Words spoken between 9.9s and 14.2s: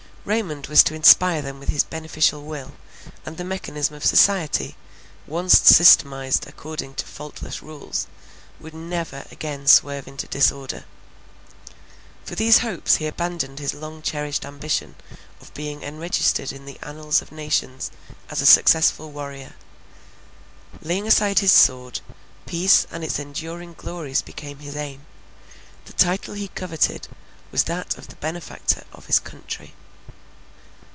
into disorder. For these hopes he abandoned his long